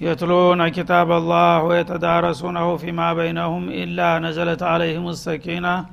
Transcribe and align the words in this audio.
يتلون 0.00 0.68
كتاب 0.68 1.12
الله 1.12 1.62
ويتدارسونه 1.62 2.76
فيما 2.76 3.14
بينهم 3.14 3.68
إلا 3.68 4.18
نزلت 4.18 4.62
عليهم 4.62 5.08
السكينة 5.08 5.86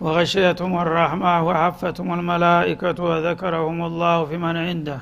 وغشيتهم 0.00 0.78
الرحمة 0.78 1.46
وحفتهم 1.46 2.14
الملائكة 2.18 3.04
وذكرهم 3.04 3.84
الله 3.84 4.24
في 4.24 4.36
من 4.36 4.56
عنده 4.56 4.98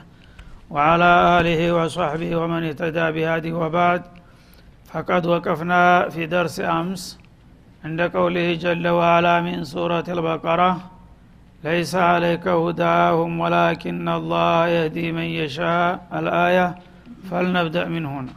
وعلى 0.71 1.11
آله 1.41 1.61
وصحبه 1.75 2.37
ومن 2.37 2.65
اهتدى 2.65 3.07
بهذه 3.11 3.52
وبعد. 3.52 4.02
فقد 4.93 5.27
وقفنا 5.27 6.09
في 6.09 6.27
درس 6.27 6.61
أمس 6.61 7.18
عند 7.85 8.01
قوله 8.01 8.55
جل 8.55 8.88
وعلا 8.88 9.41
من 9.41 9.65
سورة 9.65 10.05
البقرة 10.09 10.80
ليس 11.65 11.95
عليك 11.95 12.49
هداهم 12.49 13.41
ولكن 13.41 14.09
الله 14.09 14.66
يهدي 14.66 15.13
من 15.13 15.23
يشاء. 15.23 16.01
الآية 16.15 16.74
فلنبدأ 17.30 17.88
من 17.88 18.07
هنا. 18.07 18.32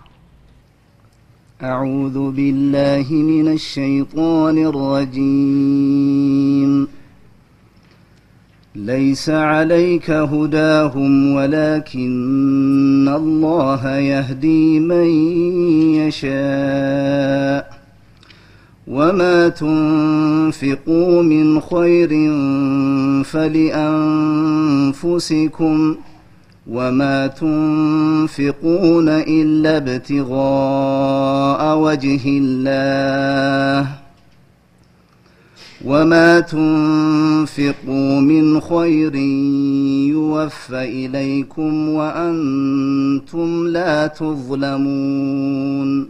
أعوذ 1.64 2.32
بالله 2.32 3.14
من 3.14 3.48
الشيطان 3.48 4.66
الرجيم. 4.66 6.24
ليس 8.76 9.30
عليك 9.30 10.12
هداهم 10.12 11.34
ولكن 11.34 13.10
الله 13.16 13.98
يهدي 13.98 14.80
من 14.80 15.06
يشاء. 15.96 17.84
وما 18.88 19.50
تنفقوا 19.50 21.24
من 21.24 21.60
خير 21.60 22.10
فلأنفسكم 23.24 23.76
وما 26.68 27.28
تنفقون 27.28 29.10
إلا 29.10 29.78
ابتغاء 29.78 31.78
وجه 31.78 32.22
الله 32.26 33.88
وما 35.86 36.40
تنفقوا 36.40 38.22
من 38.22 38.60
خير 38.60 39.16
يوفى 40.12 41.06
إليكم 41.06 41.90
وأنتم 41.90 43.68
لا 43.68 44.08
تظلمون 44.08 46.10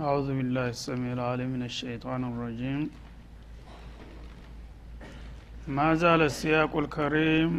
أعوذ 0.00 0.28
بالله 0.38 0.66
السميع 0.68 1.12
العليم 1.12 1.50
من 1.50 1.62
الشيطان 1.62 2.20
الرجيم 2.30 2.80
ما 5.68 5.88
زال 5.94 6.20
السياق 6.22 6.72
الكريم 6.76 7.50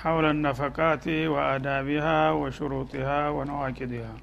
حول 0.00 0.24
النفقات 0.24 1.04
وآدابها 1.34 2.18
وشروطها 2.40 3.20
ونواكدها 3.36 4.14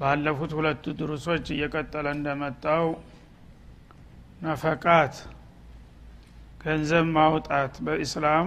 ባለፉት 0.00 0.52
ሁለቱ 0.58 0.84
ድሩሶች 0.98 1.46
እየቀጠለ 1.54 2.06
እንደመጣው 2.16 2.84
ነፈቃት 4.44 5.14
ገንዘብ 6.62 7.04
ማውጣት 7.16 7.72
በኢስላም 7.86 8.46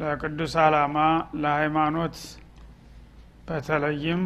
ለቅዱስ 0.00 0.54
አላማ 0.64 0.96
ለሃይማኖት 1.42 2.16
በተለይም 3.47 4.21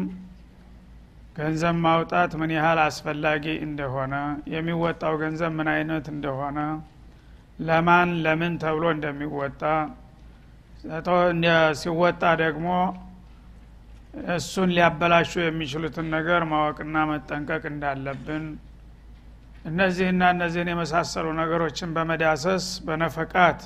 ገንዘብ 1.36 1.76
ማውጣት 1.84 2.32
ምን 2.40 2.50
ያህል 2.56 2.78
አስፈላጊ 2.84 3.44
እንደሆነ 3.66 4.14
የሚወጣው 4.54 5.14
ገንዘብ 5.22 5.52
ምን 5.58 5.68
አይነት 5.74 6.06
እንደሆነ 6.14 6.58
ለማን 7.58 8.10
ለምን 8.24 8.54
ተብሎ 8.62 8.84
እንደሚወጣ 8.94 9.62
ሲወጣ 11.80 12.22
ደግሞ 12.42 12.68
እሱን 14.34 14.70
ሊያበላሹ 14.76 15.32
የሚችሉትን 15.44 16.06
ነገር 16.14 16.42
ማወቅና 16.52 16.96
መጠንቀቅ 17.10 17.62
እንዳለብን 17.72 18.44
እነዚህና 19.64 20.22
እነዚህን 20.34 20.70
የመሳሰሉ 20.72 21.26
ነገሮችን 21.40 21.90
በመዳሰስ 21.96 22.66
በነፈቃት 22.86 23.60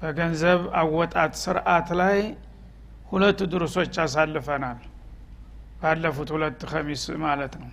በገንዘብ 0.00 0.60
አወጣት 0.80 1.34
ስርዓት 1.42 1.88
ላይ 2.00 2.18
ሁለት 3.14 3.40
ድሩሶች 3.52 3.94
አሳልፈናል። 4.04 4.78
ባለፉት 5.80 6.28
ሁለት 6.34 6.60
ከሚስ 6.70 7.04
ማለት 7.24 7.54
ነው። 7.62 7.70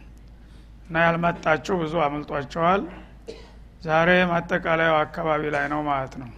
እና 0.88 0.96
ያልመጣችሁ 1.06 1.76
ብዙ 1.82 1.94
አምልጧቸዋል። 2.06 2.82
ዛሬ 3.84 4.10
ማጠቃለያው 4.32 4.96
አካባቢ 5.04 5.44
ላይ 5.56 5.66
ነው 5.74 5.82
ማለት 5.88 6.14
ነው። 6.22 6.32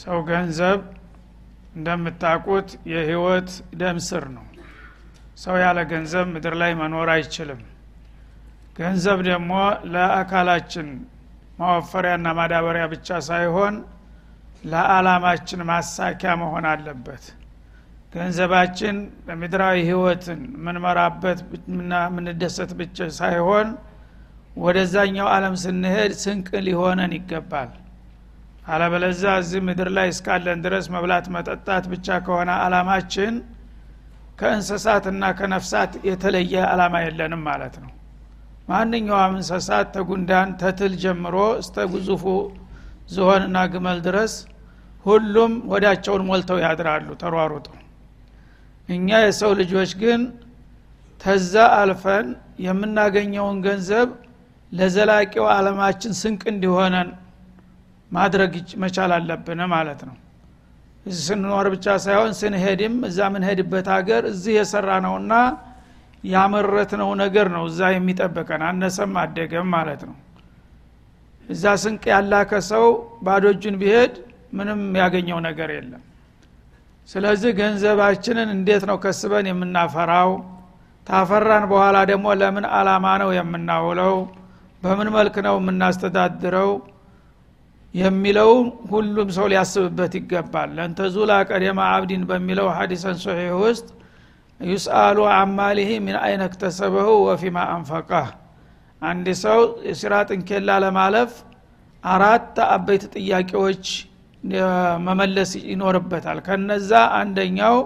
ሰው 0.00 0.18
ገንዘብ 0.30 0.80
እንደምታውቁት 1.74 2.68
የህይወት 2.92 3.50
ደም 3.80 3.98
ስር 4.08 4.24
ነው። 4.36 4.46
ሰው 5.36 5.56
ያለ 5.62 5.78
ገንዘብ 5.92 6.26
ምድር 6.34 6.54
ላይ 6.62 6.72
መኖር 6.80 7.08
አይችልም። 7.14 7.60
ገንዘብ 8.78 9.18
ደግሞ 9.28 9.52
ለአካላችን 9.94 10.88
ማወፈሪያና 11.58 12.28
ማዳበሪያ 12.38 12.84
ብቻ 12.92 13.18
ሳይሆን 13.28 13.74
ለአላማችን 14.64 15.60
ማሳኪያ 15.70 16.30
መሆን 16.42 16.64
አለበት 16.70 17.24
ገንዘባችን 18.12 18.96
ምድራዊ 19.40 19.76
ህይወትን 19.88 20.40
ምንመራበት 20.64 21.38
ምንደሰት 22.16 22.70
ብቻ 22.80 23.08
ሳይሆን 23.18 23.68
ወደዛኛው 24.56 25.28
አለም 25.34 25.54
ስንሄድ 25.62 26.12
ስንቅ 26.22 26.48
ሊሆነን 26.66 27.12
ይገባል። 27.18 27.70
አለበለዛ 28.70 29.22
እዚህ 29.42 29.60
ምድር 29.68 29.88
ላይ 29.96 30.08
እስካለን 30.14 30.58
ድረስ 30.66 30.86
መብላት 30.94 31.26
መጠጣት 31.36 31.84
ብቻ 31.92 32.18
ከሆነ 32.26 32.50
አላማችን 32.64 33.34
ከእንስሳትና 34.40 35.24
ከነፍሳት 35.38 35.92
የተለየ 36.08 36.54
አላማ 36.72 36.94
የለንም 37.06 37.42
ማለት 37.48 37.74
ነው። 37.84 37.90
ማንኛውም 38.68 39.34
እንስሳት 39.38 39.88
ተጉንዳን 39.96 40.50
ተትል 40.60 40.92
ጀምሮ 41.02 41.36
እስተ 41.62 41.86
ግዙፉ 41.92 42.24
ዝሆንና 43.14 43.58
ግመል 43.72 44.00
ድረስ 44.06 44.34
ሁሉም 45.06 45.52
ወዳቸውን 45.72 46.24
ሞልተው 46.28 46.58
ያድራሉ 46.64 47.08
ተሯሩጠው 47.22 47.76
እኛ 48.90 49.08
የሰው 49.22 49.52
ልጆች 49.60 49.90
ግን 50.02 50.20
ተዛ 51.20 51.54
አልፈን 51.78 52.26
የምናገኘውን 52.66 53.58
ገንዘብ 53.66 54.08
ለዘላቂው 54.72 55.46
አለማችን 55.54 56.12
ስንቅ 56.20 56.42
እንዲሆነን 56.52 57.08
ማድረግ 58.10 58.52
መቻል 58.82 59.12
አለብን 59.16 59.60
ማለት 59.74 60.00
ነው። 60.08 60.16
እዚህ 61.06 61.22
ስንኖር 61.28 61.66
ብቻ 61.74 61.86
ሳይሆን 62.04 62.32
ስንሄድም 62.40 62.94
እዛ 63.08 63.28
ምንሄድበት 63.34 63.86
ሀገር 63.94 64.22
እዚህ 64.32 64.52
የሰራ 64.58 64.90
ነውና 65.06 65.34
ያመረትነው 66.24 67.10
ነገር 67.22 67.46
ነው 67.54 67.62
እዛ 67.70 67.80
የሚጠብቀን 67.94 68.62
አነሰም 68.68 69.14
አደገም 69.22 69.68
ማለት 69.76 70.02
ነው። 70.08 70.16
እዛ 71.48 71.64
ስንቅ 71.82 72.04
ያላከ 72.12 72.52
ሰው 72.70 72.84
ባዶ 73.26 73.44
እጁን 73.54 73.76
ቢሄድ 73.80 74.14
ምንም 74.58 74.80
ያገኘው 75.02 75.38
ነገር 75.48 75.70
የለም 75.76 76.02
ስለዚህ 77.08 77.50
ገንዘባችንን 77.58 78.48
እንዴት 78.56 78.82
ነው 78.90 78.96
ከስበን 79.04 79.46
የምናፈራው? 79.50 80.30
ታፈራን 81.06 81.64
በኋላ 81.70 81.96
ደግሞ 82.10 82.26
ለምን 82.40 82.64
አላማ 82.78 83.06
ነው 83.22 83.30
የምናውለው? 83.38 84.14
በምን 84.82 85.08
መልክ 85.16 85.36
ነው 85.46 85.54
የምናስተዳድረው? 85.60 86.70
የሚለው 87.94 88.50
ሁሉም 88.92 89.28
ሰው 89.36 89.46
ሊያስብበት 89.52 90.12
ይገባል። 90.18 90.68
ለንተዙላ 90.76 91.32
ቀደማ 91.50 91.80
አብዲን 91.94 92.22
በሚለው 92.30 92.68
ሀዲሰን 92.76 93.16
ሶሒህ 93.24 93.50
ውስጥ 93.62 93.88
ዩስአሉ 94.60 95.18
አማሊህ 95.34 95.90
ሚን 96.06 96.16
አይነ 96.24 96.42
ክተሰበሁ 96.52 97.08
ወፊማ 97.26 97.58
አንፈቃህ 97.74 98.28
አንድ 99.02 99.26
ሰው 99.42 99.60
የሲራጥን 99.88 100.40
ኬላ 100.48 100.70
ለማለፍ 100.84 101.32
አራት 102.04 102.56
አበይት 102.68 103.04
ጥያቄዎች 103.16 103.84
መመለስ 105.06 105.50
ይኖርበታል። 105.64 106.38
ከነዛ 106.46 106.90
አንደኛው 107.18 107.76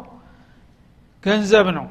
ገንዘብ 1.24 1.66
ነው። 1.78 1.86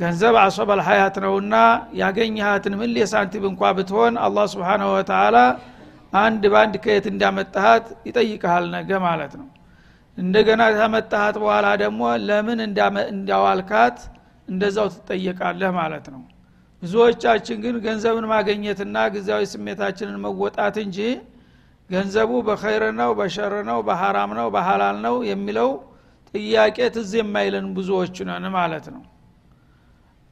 ገንዘብ 0.00 0.34
አሶበል 0.42 0.80
ሀያት 0.86 1.16
ነውና 1.24 1.54
ያገኘሃትን 2.00 2.74
ምን 2.80 2.96
የሳንቲም 3.00 3.44
እንኳ 3.50 3.62
ብትሆን 3.76 4.14
አላህ 4.24 4.46
ስብሓንሁ 4.54 4.88
ወተላ 4.96 5.36
አንድ 6.18 6.42
በአንድ 6.52 6.74
ከየት 6.84 7.06
እንዳመጣሃት 7.12 7.86
ይጠይቀሃል 8.08 8.64
ነገ 8.74 8.90
ማለት 9.06 9.32
ነው። 9.40 9.46
እንደገና 10.18 10.62
ከመጣሃት 10.76 11.36
በኋላ 11.42 11.66
ደግሞ 11.82 12.00
ለምን 12.26 12.58
እንዳዋልካት 13.12 13.96
እንደዛው 14.48 14.88
ትጠየቃለህ 14.94 15.70
ማለት 15.78 16.06
ነው። 16.14 16.22
ብዙዎቻችን 16.82 17.58
ግን 17.64 17.76
ገንዘብን 17.84 18.26
ማገኘትና 18.32 18.96
ጊዜያዊ 19.14 19.44
ስሜታችንን 19.52 20.18
መወጣት 20.24 20.76
እንጂ 20.84 20.98
ገንዘቡ 21.90 22.30
በኸይር 22.46 22.84
ነው 22.98 23.10
በሸር 23.18 23.54
ነው 23.68 23.78
በሐራም 23.88 24.30
ነው 24.38 24.46
በሐላል 24.54 24.96
ነው 25.06 25.16
የሚለው 25.30 25.70
ጥያቄ 26.34 26.76
ትዝ 26.94 27.12
የማይለን 27.18 27.66
ብዙዎቹ 27.76 28.16
ነን 28.28 28.46
ማለት 28.56 28.86
ነው። 28.94 29.02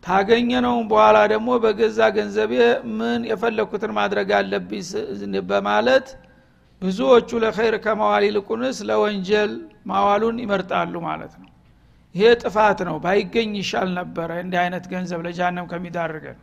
ታገኘነውም 0.03 0.87
በኋላ 0.91 1.19
ደግሞ 1.33 1.49
በገዛ 1.65 1.99
ገንዘቤ 2.17 2.53
ምን 2.99 3.21
የፈለግኩትን 3.31 3.93
ማድረግ 3.99 4.31
አለብኝ 4.39 4.83
በማለት 5.51 6.07
ብዙዎቹ 6.83 7.31
ለኸይር 7.43 7.75
ከመዋል 7.85 8.25
ይልቁንስ 8.29 8.79
ለወንጀል 8.89 9.53
ማዋሉን 9.91 10.37
ይመርጣሉ 10.45 10.95
ማለት 11.07 11.35
ነው። 11.41 11.49
ይሄ 12.15 12.25
ጥፋት 12.43 12.81
ነው። 12.89 12.97
ባይገኝ 13.05 13.53
ይሻል 13.61 13.89
ነበረ 13.99 14.31
እንዲህ 14.43 14.59
አይነት 14.65 14.85
ገንዘብ 14.93 15.21
ለጃነም 15.27 15.69
ከሚዳርገን። 15.71 16.39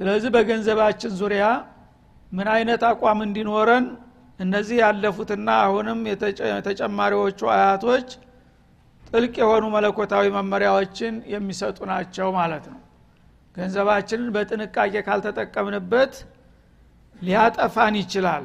ስለዚህ 0.00 0.30
በገንዘባችን 0.36 1.12
ዙሪያ 1.20 1.44
ምን 2.34 2.48
አይነት 2.54 2.82
አቋም 2.88 3.18
እንዲኖረን 3.26 3.86
እነዚህ 4.40 4.76
ያለፉትና 4.82 5.48
አሁንም 5.64 5.98
የተጨማሪዎቹ 6.08 7.40
አያቶች 7.54 8.08
ጥልቅ 9.02 9.34
የሆኑ 9.42 9.64
መለኮታዊ 9.74 10.24
መመሪያዎችን 10.36 11.14
የሚሰጡ 11.32 11.78
ናቸው 11.90 12.28
ማለት 12.38 12.64
ነው። 12.72 12.80
ገንዘባችንን 13.56 14.30
በጥንቃቄ 14.34 14.94
ካልተጠቀምንበት 15.06 16.14
ሊያጠፋን 17.22 17.96
ይችላል። 18.00 18.44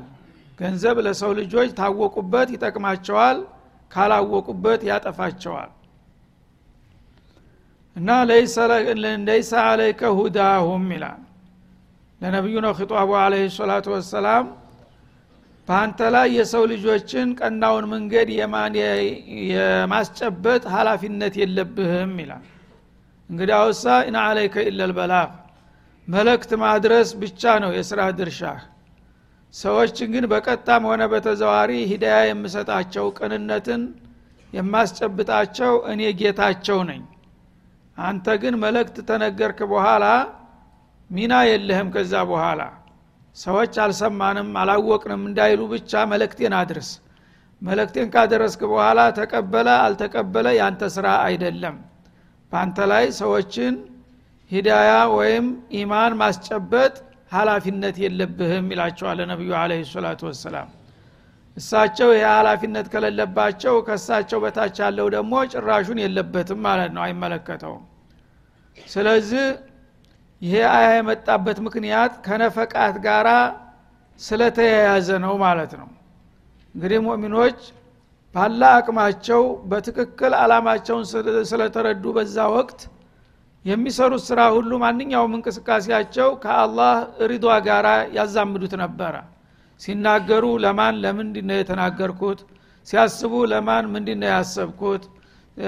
ገንዘብ 0.60 0.98
ለሰው 1.05 1.31
ልጆች 1.39 1.69
ታወቁበት 1.79 2.48
ይጠቅማቸዋል 2.55 3.38
ካላወቁበት 3.91 4.81
ያጠፋቸዋል። 4.89 5.72
እና 7.96 8.10
ለይሰ 9.27 9.53
አለይከ 9.63 10.01
ሁዳሁም 10.19 10.86
ይላል 10.96 11.22
ለነቢዩ 12.21 12.55
ነው 12.65 12.73
ኪጧቡ 12.77 13.09
አለህ 13.19 13.43
ሰላቱ 13.55 13.85
ወሰላም 13.93 14.45
በአንተ 15.67 15.99
ላይ 16.15 16.27
የሰው 16.38 16.63
ልጆችን 16.71 17.27
ቀናውን 17.39 17.85
መንገድ 17.91 18.27
የማስጨበጥ 19.49 20.63
ሀላፊነት 20.75 21.33
የለብህም 21.41 22.13
ይላል። 22.21 22.43
እንግዲህ 23.29 23.55
አውሳ 23.59 23.85
ኢና 24.07 24.17
አለይከ 24.27 24.55
ኢለልበላግ 24.69 25.31
መልእክት 26.07 26.51
ማድረስ 26.63 27.09
ብቻ 27.21 27.51
ነው 27.63 27.71
የስራ 27.77 28.01
ድርሻህ። 28.19 28.61
ሰዎችን 29.53 30.09
ግን 30.13 30.25
በቀጣም 30.31 30.83
ሆነ 30.89 31.03
በተዘዋሪ 31.11 31.71
ሂዳያ 31.91 32.17
የምሰጣቸው 32.29 33.05
ቅንነትን 33.17 33.83
የማስጨብጣቸው 34.53 35.73
እኔ 35.91 36.01
ጌታቸው 36.19 36.79
ነኝ። 36.89 37.01
አንተ 37.97 38.27
ግን 38.41 38.55
መልእክት 38.63 38.97
ተነገርክ 39.09 39.59
በኋላ 39.71 40.05
ሚና 41.09 41.33
የለህም 41.49 41.87
ከዛ 41.93 42.13
በኋላ። 42.29 42.61
ሰዎች 43.35 43.73
አልሰማንም 43.83 44.49
አላወቅንም 44.61 45.21
እንዳይሉ 45.29 45.61
ብቻ 45.73 46.01
መልእክቴን 46.11 46.53
አድርስ። 46.59 46.89
መልእክቴን 47.61 48.07
ካደረስክ 48.13 48.61
በኋላ 48.71 48.99
ተቀበለ 49.17 49.69
አልተቀበለ 49.85 50.47
ያንተ 50.59 50.81
ስራ 50.95 51.07
አይደለም። 51.25 51.77
በአንተ 52.51 52.77
ላይ 52.91 53.05
ሰዎችን 53.19 53.73
ሂዳያ 54.51 54.91
ወይም 55.15 55.47
ኢማን 55.79 56.13
ማስጨበጥ 56.21 56.93
ሀላፊነት 57.33 57.95
የለብህም 58.03 58.67
ይላቸዋል 58.73 59.19
ነቢዩ 59.31 59.51
አለ 59.59 59.71
ሰላቱ 59.91 60.21
ወሰላም። 60.29 60.69
እሳቸው 61.57 62.09
ይህ 62.15 62.25
ሀላፊነት 62.31 62.87
ከሌለባቸው 62.93 63.75
ከእሳቸው 63.87 64.39
በታች 64.43 64.77
ያለው 64.83 65.07
ደግሞ 65.15 65.33
ጭራሹን 65.51 65.99
የለበትም 66.03 66.59
ማለት 66.67 66.91
ነው 66.95 67.03
አይመለከተውም። 67.05 67.83
ስለዚህ 68.77 69.45
ይሄ 70.41 70.53
አያ 70.74 70.88
የመጣበት 70.98 71.58
ምክንያት 71.65 72.13
ከነፈቃት 72.25 72.96
ጋራ 73.05 73.29
ስለተያያዘ 74.19 75.10
ነው 75.25 75.34
ማለት 75.43 75.72
ነው። 75.79 75.89
እንግዲህ 76.75 77.00
ሙእሚኖች 77.05 77.60
ባላ 78.36 78.63
አቅማቸው 78.77 79.41
በትክክል 79.69 80.34
አላማቸውን 80.41 81.05
ስለተረዱ 81.51 82.03
በዛ 82.17 82.38
ወቅት 82.55 82.81
የሚሰሩት 83.65 84.24
ስራ 84.27 84.41
ሁሉ 84.55 84.72
ማንኛውም 84.84 85.34
እንቅስቃሴያቸው 85.38 86.29
ከአላህ 86.43 86.93
ሪዷ 87.31 87.55
ጋር 87.67 87.86
ያዛምዱት 88.17 88.74
ነበረ። 88.84 89.15
ሲናገሩ 89.81 90.46
ለማን 90.63 90.96
ለምንድ 91.03 91.36
ነው 91.50 91.58
የተናገርኩት? 91.60 92.39
ሲያስቡ 92.88 93.34
ለማን 93.51 93.86
ምንድ 93.93 94.10
ነው 94.22 94.29
ያሰብኩት? 94.34 95.03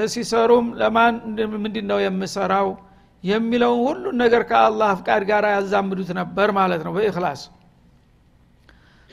ሲሰሩም 0.07 0.65
ለማን 0.81 1.13
ምንድ 1.55 1.77
ነው 1.89 1.99
የምሰራው 2.05 2.67
የሚለውን 3.23 3.81
ሁሉን 3.87 4.15
ነገር 4.23 4.43
ከአላህ 4.49 4.91
ፍቃድ 4.99 5.23
ጋር 5.29 5.45
ያዛምዱት 5.51 6.09
ነበር 6.19 6.49
ማለት 6.57 6.81
ነው 6.85 6.93
በእክላስ 6.95 7.41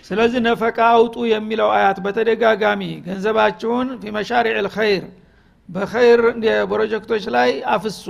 ስለዚህ 0.04 0.40
ነፈቃ 0.46 0.78
አውጡ 0.92 1.16
የሚለው 1.32 1.68
አያት 1.76 1.98
በተደጋጋሚ 2.04 2.82
ገንዘባችሁን 3.06 3.88
ፊ 4.02 4.12
መሻሪዕ 4.16 4.54
ልኸይር 4.66 5.04
በኸይር 5.68 6.20
ፕሮጀክቶች 6.70 7.24
ላይ 7.34 7.50
አፍሱ። 7.74 8.04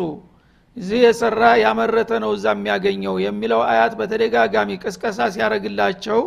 እዚህ 0.76 0.99
የሰራ 1.05 1.43
ያመረተ 1.62 2.11
ነው 2.25 2.31
እዛ 2.37 2.47
የሚያገኘው 2.55 3.14
የሚለው 3.25 3.61
አያት 3.71 3.95
በተደጋጋሚ 4.00 4.71
ቅስቀሳ 4.83 5.19
ሲያደረግላቸው 5.35 6.21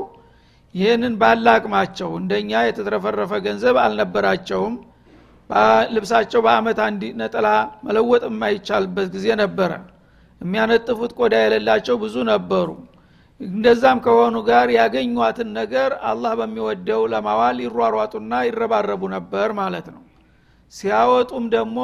ይህንን 0.76 1.14
ባለ 1.22 1.46
አቅማቸው 1.54 2.10
እንደኛ 2.20 2.52
የተትረፈረፈ 2.66 3.32
ገንዘብ 3.46 3.78
አልነበራቸውም 3.86 4.76
ልብሳቸው 5.94 6.42
በአመት 6.46 6.80
አንድ 6.86 7.02
ነጠላ 7.22 7.48
መለወጥ 7.86 8.24
የማይቻልበት 8.30 9.08
ጊዜ 9.16 9.28
ነበረ። 9.42 9.72
የሚያነጥፉት 10.42 11.12
ቆዳ 11.20 11.34
የሌላቸው 11.42 11.96
ብዙ 12.04 12.16
ነበሩ። 12.30 12.70
እንደዛም 13.40 14.00
ከሆኑ 14.06 14.36
ጋር 14.50 14.68
ያገኟትን 14.76 15.50
ነገር 15.58 15.92
አላህ 16.10 16.32
በሚወደው 16.40 17.02
ለማዋል 17.14 17.58
ይሯሯጡና 17.64 18.34
ይረባረቡ 18.48 19.02
ነበር 19.16 19.50
ማለት 19.60 19.88
ነው። 19.96 20.02
ሲያወጡም 20.74 21.46
ደግሞ 21.56 21.78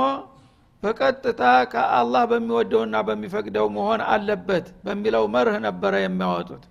በቀጥታ 0.84 1.42
ከአላህ 1.72 2.24
በሚወደውና 2.32 2.96
በሚፈቅደው 3.08 3.68
መሆን 3.78 4.02
አለበት 4.10 4.66
በሚለው 4.86 5.24
መርህ 5.36 5.58
ነበረ 5.66 5.94
የሚያወጡት። 6.02 6.64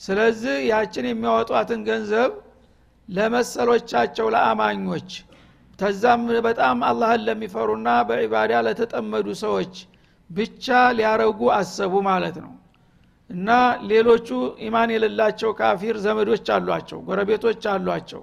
ስለዚህ 0.00 0.56
ያችን 0.70 1.06
የሚያወጧትን 1.08 1.80
ገንዘብ 1.88 2.30
ለመሰሎቻቸው 3.08 4.26
ለአማኞች 4.34 5.10
ተዛም 5.78 6.24
በጣም 6.46 6.78
አላህን 6.88 7.22
ለሚፈሩና 7.26 7.88
በዒባዳ 8.08 8.52
ለተጠመዱ 8.66 9.28
ሰዎች 9.42 9.74
ብቻ 10.30 10.66
ሊያረጉ 10.98 11.40
አሰቡ 11.56 11.94
ማለት 12.08 12.36
ነው። 12.44 12.52
እና 13.30 13.48
ሌሎቹ 13.90 14.28
ኢማን 14.66 14.90
የሌላቸው 14.94 15.50
ካፊር 15.60 15.96
ዘመዶች 16.04 16.46
አሏቸው 16.56 16.98
ጎረቤቶች 17.08 17.62
አሏቸው። 17.72 18.22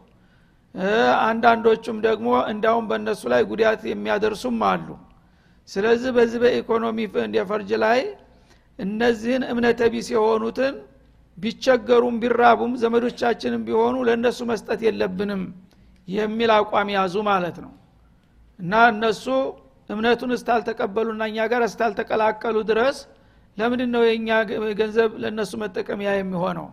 አንዳንዶቹም 1.27 1.98
ደግሞ 2.06 2.29
እንዳውም 2.51 2.86
በእነሱ 2.89 3.22
ላይ 3.34 3.41
ጉዳት 3.51 3.82
የሚያደርሱም 3.91 4.60
አሉ። 4.70 4.88
ስለዚህ 5.70 6.12
በዚህ 6.18 6.39
በኢኮኖሚ 6.44 7.00
ፈርጅ 7.50 7.72
ላይ 7.84 8.00
እነዚህን 8.79 9.44
እምነተ 9.51 9.82
ቢስ 9.94 10.08
የሆኑትን 10.13 10.75
ቢቸገሩም 11.38 12.15
ቢራቡም 12.22 12.72
ዘመዶቻችንም 12.82 13.62
ቢሆኑ 13.68 13.96
ለእነሱ 14.08 14.39
መስጠት 14.51 14.79
የለብንም 14.88 15.41
የሚል 16.10 16.51
አቋም 16.56 16.89
ያዙ 16.96 17.16
ማለት 17.30 17.58
ነው። 17.63 17.72
እና 18.60 18.74
እነሱ 18.92 19.25
እምነቱን 19.89 20.32
እስታልተቀበሉና 20.36 21.24
እኛ 21.32 21.39
ጋር 21.51 21.62
እስታልተቀላቀሉ 21.68 22.58
ድረስ 22.70 22.98
ለምንድን 23.58 23.89
ነው 23.96 24.04
የእኛ 24.08 24.30
ገንዘብ 24.80 25.12
ለእነሱ 25.22 25.51
መጠቀሚያ 25.63 26.10
የሚሆነው? 26.18 26.68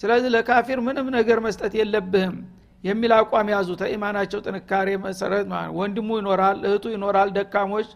ስለዚህ 0.00 0.30
ለካፊር 0.34 0.78
ምንም 0.86 1.06
ነገር 1.16 1.38
መስጠት 1.46 1.72
የለብህም 1.78 2.36
የሚል 2.84 3.12
አቋም 3.16 3.48
ያዙ። 3.54 3.68
ተኢማናቸው 3.80 4.38
ጥንካሬ 4.46 4.88
መሰረት 5.02 5.46
ወንድሙ 5.78 6.08
ይኖራል 6.20 6.58
እህቱ 6.68 6.84
ይኖራል 6.94 7.30
ደካሞች 7.36 7.88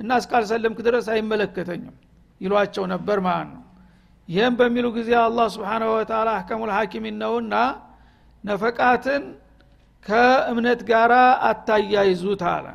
እና 0.00 0.10
እስካልሰለምክ 0.20 0.78
ድረስ 0.88 1.06
አይመለከተኝም 1.12 1.94
ይሏቸው 2.40 2.84
ነበር 2.92 3.18
ማለት 3.26 3.48
ነው። 3.54 3.62
ይህም 4.28 4.54
በሚሉ 4.58 4.86
ጊዜ 4.96 5.10
አላህ 5.22 5.46
ስብሓናሁ 5.54 5.90
ወተላ 5.96 6.28
አህከሙል 6.36 6.70
ሐኪሚን 6.76 7.16
ነውና 7.22 7.54
ነፈቃትን 8.44 9.22
ከእምነት 10.04 10.80
ጋር 10.90 11.12
አታያይዙት 11.48 12.42
አለ። 12.48 12.66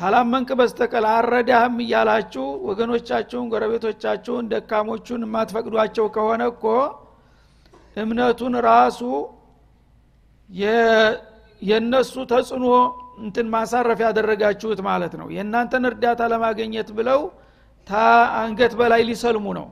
ታላመንክ 0.00 0.48
በስተቀል 0.58 1.04
አረዳህም 1.10 1.76
እያላችሁ 1.82 2.44
ወገኖቻችሁን 2.68 3.50
ጎረቤቶቻችሁን 3.52 4.48
ደካሞቹን 4.52 5.24
የማትፈቅዷቸው 5.26 6.06
ከሆነ 6.16 6.42
እኮ 6.52 6.64
እምነቱን 7.96 8.54
ራሱ 8.66 9.00
የእነሱ 11.62 12.14
ተጽዕኖ 12.32 12.66
እንትን 13.18 13.46
ማሳረፍ 13.54 14.00
ያደረጋችሁት 14.04 14.80
ማለት 14.88 15.12
ነው። 15.20 15.28
የእናንተን 15.34 15.84
እርዳታ 15.90 16.22
ለማገኘት 16.32 16.88
ብለው 16.98 17.20
አንገት 18.38 18.72
በላይ 18.78 19.02
ሊሰልሙ 19.08 19.46
ነው። 19.58 19.66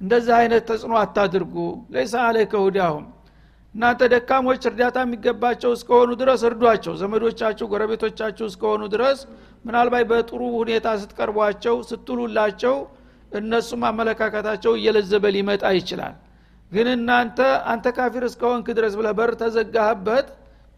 እንደዚህ 0.00 0.34
አይነት 0.40 0.62
ተጽዕኖ 0.70 0.94
አታድርጉ። 1.00 1.54
ለይሳ 1.94 2.14
አለይከ 2.26 2.54
ሁዳሁም 2.64 3.04
እናንተ 3.74 4.02
ደካሞች 4.12 4.62
እርዳታ 4.68 4.98
የሚገባቸው 5.04 5.70
እስከሆኑ 5.76 6.10
ድረስ 6.20 6.40
እርዷቸው። 6.48 6.94
ዘመዶቻችሁ 7.00 7.66
ጎረቤቶቻችሁ 7.72 8.46
እስከሆኑ 8.50 8.82
ድረስ 8.94 9.18
ምናልባት 9.64 10.06
በጥሩ 10.10 10.40
ሁኔታ 10.56 10.88
ስትቀርቧቸው 11.02 11.76
ስትሉላቸው 11.90 12.76
እነሱም 13.32 13.82
አመለካከታቸው 13.88 14.72
እየለዘበ 14.78 15.24
ሊመጣ 15.36 15.64
ይችላል። 15.78 16.14
ግን 16.72 16.86
እናንተ 16.94 17.38
አንተ 17.72 17.86
ካፊር 17.96 18.24
እስከሆንክ 18.28 18.66
ድረስ 18.78 18.94
ብለ 18.98 19.08
በር 19.18 19.32
ተዘጋህበት 19.42 20.26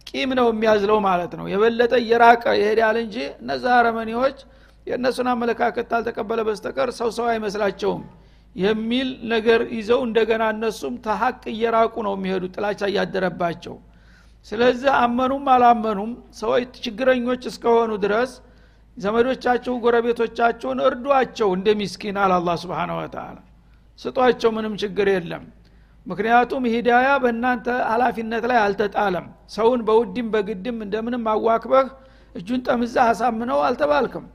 ቂም 0.07 0.31
ነው 0.39 0.47
የሚያዝለው 0.53 0.99
ማለት 1.07 1.33
ነው። 1.39 1.47
የበለጠ 1.53 1.93
እየራቀ 2.03 2.45
ይሄዳል 2.59 2.97
እንጂ 3.05 3.17
እነዛ 3.43 3.65
አረመኔዎች 3.79 4.39
የእነሱን 4.87 5.29
አመለካከት 5.33 5.87
ታልተቀበለ 5.91 6.41
በስተቀር 6.49 6.91
ሰው 6.99 7.11
ሰው 7.19 7.27
አይመስላቸውም 7.33 8.03
የሚል 8.57 9.09
ነገር 9.33 9.61
ይዘው 9.75 10.01
እንደገና 10.07 10.45
እነሱም 10.55 10.95
ተሀቅ 11.05 11.41
እየራቁ 11.53 11.95
ነው 12.07 12.15
የሚሄዱ 12.17 12.45
ጥላቻ 12.55 12.81
እያደረባቸው። 12.91 13.75
ስለዚህ 14.47 14.91
አመኑም 15.01 15.47
አላመኑም 15.55 16.13
ሰዎች 16.41 16.71
ችግረኞች 16.85 17.43
እስከሆኑ 17.51 17.93
ድረስ 18.05 18.31
ዘመዶቻችሁ 18.97 19.75
ጎረቤቶቻችሁን 19.85 20.79
እርዷቸው 20.87 21.49
እንደ 21.57 21.69
ሚስኪን 21.81 22.17
አለ 22.23 22.33
አላ 22.39 22.51
ስብን 22.63 22.93
ወተላ 22.97 23.37
ስጧቸው 23.99 24.51
ምንም 24.57 24.75
ችግር 24.83 25.09
የለም። 25.15 25.45
ምክንያቱም 26.07 26.65
ሂዳያ 26.75 27.09
በእናንተ 27.23 27.67
ሀላፊነት 27.91 28.45
ላይ 28.51 28.59
አልተጣለም። 28.63 29.27
ሰውን 29.55 29.81
በውድም 29.89 30.29
በግድም 30.35 30.79
እንደምንም 30.87 31.25
አዋክበህ 31.33 31.89
እጁን 32.35 32.61
ጠምዛ 32.67 32.97
አሳምነው 33.11 33.61
አልተባልክም። 33.67 34.27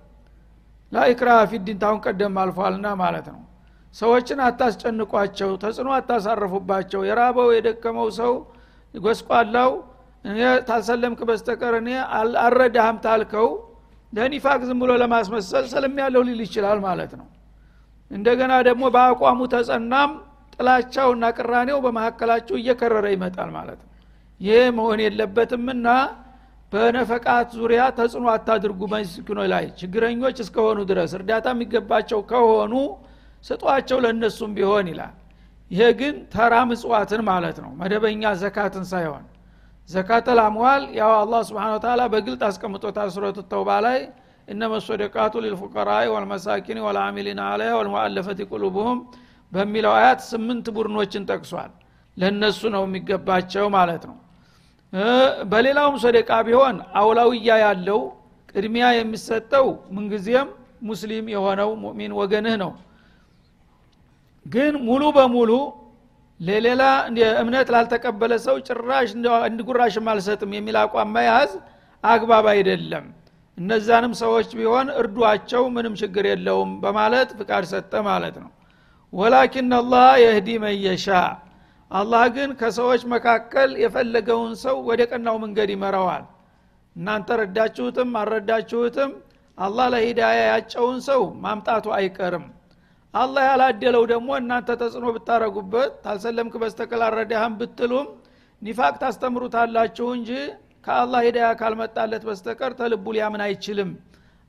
ላኢክራ 0.91 1.29
ፊዲን 1.51 1.77
ታሁን 1.83 1.99
ቀደም 2.05 2.35
አልፏልና 2.41 2.87
ማለት 3.01 3.27
ነው 3.33 3.41
ሰዎችን 3.95 4.39
አታስጨንቋቸው 4.45 5.51
ተጽዕኖ 5.61 5.89
አታሳርፉባቸው። 5.97 7.01
የራበው 7.09 7.49
የደከመው 7.55 8.07
ሰው 8.19 8.33
ጎስቋላው 8.93 9.71
ታልሰለምክ 10.67 11.19
በስተቀር 11.29 11.73
እኔ 11.79 11.89
አልረዳህም 12.41 12.97
ታልከው 13.05 13.47
ለኒፋቅ 14.13 14.59
ዝም 14.67 14.79
ብሎ 14.83 14.91
ለማስመሰል 15.01 15.65
ሰለም 15.73 15.95
ያለው 16.01 16.21
ሊል 16.27 16.39
ይችላል 16.45 16.79
ማለት 16.87 17.11
ነው። 17.19 17.27
እንደገና 18.11 18.53
ደግሞ 18.67 18.83
በአቋሙ 18.95 19.39
ተጸናም 19.53 20.11
ጥላቻውና 20.55 21.25
ቅራኔው 21.37 21.79
በመካከላችሁ 21.85 22.55
እየከረረ 22.59 23.05
ይመጣል 23.15 23.49
ማለት 23.57 23.79
ነው። 23.83 23.91
ይህ 24.41 24.63
መሆን 24.77 24.99
የለበትምና 25.05 25.87
በነፈቃት 26.73 27.49
ዙሪያ 27.57 27.81
ተጽዕኖ 27.97 28.25
አታድርጉ። 28.33 28.81
መስኪኖ 28.93 29.39
ላይ 29.53 29.65
ችግረኞች 29.79 30.37
እስከሆኑ 30.43 30.79
ድረስ 30.91 31.11
እርዳታ 31.19 31.47
የሚገባቸው 31.55 32.21
ከሆኑ 32.31 32.73
ስጧቸው 33.45 33.97
ለእነሱም 34.03 34.51
ቢሆን 34.57 34.87
ይላል። 34.91 35.13
ይሄ 35.71 35.81
ግን 35.99 36.15
ተራ 36.33 36.53
ምጽዋትን 36.69 37.21
ማለት 37.29 37.57
ነው 37.63 37.71
መደበኛ 37.79 38.23
ዘካትን 38.41 38.85
ሳይሆን። 38.91 39.23
ዘካተል 39.89 40.39
አምዋል 40.43 40.83
ያው 40.99 41.11
አላህ 41.17 41.41
ስብሓን 41.49 41.73
ተላ 41.83 42.01
በግልጥ 42.13 42.41
አስቀምጦታል 42.47 43.09
ሱረቱ 43.15 43.39
ተውባ 43.51 43.69
ላይ። 43.85 43.99
እነመ 44.47 44.73
ሶደቃቱ 44.87 45.33
ሊልፉቀራኢ 45.43 46.05
ወልመሳኪን 46.13 46.79
ወልአሚሊን 46.85 47.39
አለያ 47.45 47.71
ወልሙአለፈት 47.79 48.39
ቁሉብሁም 48.51 48.99
በሚለው 49.51 49.93
አያት 49.97 50.19
ስምንት 50.29 50.67
ቡድኖችን 50.75 51.23
ጠቅሷል። 51.31 51.71
ለእነሱ 52.17 52.61
ነው 52.75 52.83
የሚገባቸው 52.87 53.65
ማለት 53.77 54.03
ነው። 54.09 54.17
በሌላውም 55.51 55.95
ሶደቃ 56.03 56.31
ቢሆን 56.47 56.75
አውላውያ 56.99 57.55
ያለው 57.63 58.01
ቅድሚያ 58.51 58.85
የሚሰጠው 58.97 59.65
ምንጊዜም 59.95 60.49
ሙስሊም 60.89 61.25
የሆነው 61.33 61.69
ሙእሚን 61.81 62.13
ወገንህ 62.19 62.55
ነው 62.63 62.71
ግን 64.45 64.73
ሙሉ 64.87 65.03
በሙሉ 65.15 65.51
ለሌላ 66.39 66.81
እምነት 67.41 67.67
ላልተቀበለ 67.73 68.33
ሰው 68.45 68.55
ጭራሽ 68.67 69.09
እንድጉራሽም 69.47 70.09
አልሰጥም 70.11 70.51
የሚል 70.55 70.77
አቋም 70.81 71.13
መያዝ 71.15 71.51
አግባብ 72.03 72.45
አይደለም። 72.53 73.05
እነዛንም 73.57 74.13
ሰዎች 74.21 74.49
ቢሆን 74.57 74.87
እርዷቸው 74.99 75.63
ምንም 75.75 75.93
ችግር 76.01 76.25
የለውም 76.29 76.71
በማለት 76.83 77.29
ፍቃድ 77.39 77.65
ሰጠ 77.71 77.93
ማለት 78.07 78.35
ነው። 78.43 78.49
ወላኪን 79.13 79.69
አላህ 79.79 80.07
የህዲ 80.23 80.49
መየሻ 80.63 81.07
አላህ 81.91 82.23
ግን 82.35 82.49
ከሰዎች 82.59 83.01
መካከል 83.13 83.69
የፈለገውን 83.83 84.53
ሰው 84.63 84.75
ወደ 84.89 85.01
ቀናው 85.11 85.37
መንገድ 85.43 85.69
ይመራዋል። 85.73 86.23
እናንተ 86.95 87.37
ረዳችሁትም 87.41 88.11
አልረዳችሁትም 88.19 89.11
አላህ 89.57 89.87
ለሂዳያ 89.93 90.39
ያጨውን 90.49 90.99
ሰው 91.07 91.21
ማምጣቱ 91.43 91.85
አይቀርም 91.97 92.45
አላህ 93.15 93.43
ያላደለው 93.49 94.03
ደግሞ 94.11 94.29
እናንተ 94.39 94.69
ተጽዕኖ 94.79 95.05
ብታረጉበት 95.15 95.91
ታልሰለምክ 96.05 96.53
በስተቀል 96.61 97.03
ብትሉም 97.59 98.07
ኒፋቅ 98.61 98.93
ታስተምሩታላችሁ 99.01 100.07
እንጂ 100.17 100.29
ከአላህ 100.85 101.21
ሂዳያ 101.27 101.47
ካልመጣለት 101.59 102.23
በስተቀር 102.27 102.71
ተልቡ 102.79 103.05
ሊያምን 103.15 103.41
አይችልም 103.45 103.89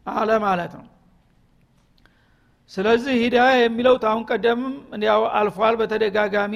አለ 0.07 0.31
ማለት 0.45 0.73
ነው። 0.79 0.87
ስለዚህ 2.71 3.15
ሂዳያ 3.23 3.51
የሚለው 3.59 3.95
ታሁን 4.05 4.23
ቀደምም 4.31 4.75
ያው 5.05 5.23
አልፏል። 5.39 5.75
በተደጋጋሚ 5.81 6.55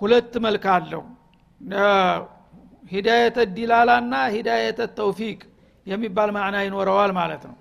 ሁለት 0.00 0.34
መልክ 0.44 0.66
አለው። 0.74 1.02
ሂዳየተ 2.92 3.38
ዲላላ 3.56 3.90
ና 4.10 4.20
ሂዳየተ 4.34 4.80
ተውፊቅ 4.98 5.40
የሚባል 5.86 6.30
ማዕና 6.36 6.56
ይኖረዋል 6.66 7.12
ማለት 7.18 7.42
ነው 7.48 7.56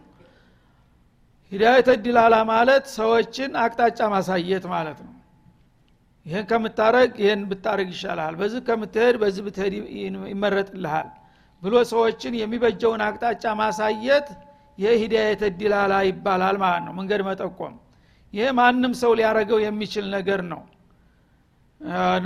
ሂዳየተ 1.52 1.90
ዲላላ 2.06 2.36
ማለት 2.50 2.86
ሰዎችን 2.96 3.52
አቅጣጫ 3.62 4.00
ማሳየት 4.14 4.66
ማለት 4.74 5.00
ነው። 5.06 5.14
ይህን 6.26 6.46
ከምታረግ 6.50 7.12
ይህን 7.24 7.42
ብታረግ 7.50 7.90
ይሻልሃል። 7.94 8.36
በዚህ 8.40 8.62
ከምትሄድ 8.68 9.16
በዚህ 9.22 9.42
ብትሄድ 9.46 9.74
ይመረጥልሃል 10.32 11.08
ብሎ 11.62 11.74
ሰዎችን 11.92 12.34
የሚበጀውን 12.40 13.02
አቅጣጫ 13.06 13.44
ማሳየት 13.62 14.28
ይህ 14.78 14.96
ሂዳየተ 15.04 15.44
ዲላላ 15.60 15.94
ይባላል 16.10 16.58
ማለት 16.64 16.84
ነው። 16.88 16.94
መንገድ 17.00 17.22
መጠቆም። 17.28 17.76
ይህ 18.34 18.50
ማንም 18.58 18.94
ሰው 19.02 19.12
ሊያረገው 19.20 19.60
የሚችል 19.66 20.06
ነገር 20.16 20.42
ነው። 20.52 20.62